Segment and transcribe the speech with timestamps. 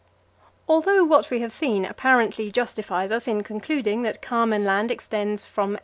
[0.67, 5.73] Although what we have seen apparently justifies us in concluding that Carmen Land extends from
[5.73, 5.79] 86° S.